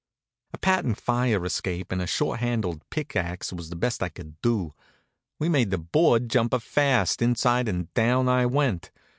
[0.51, 4.41] A patent fire escape and a short handled pick axe was the best I could
[4.41, 4.73] do.
[5.37, 8.89] We made the board jumper fast inside and down I went.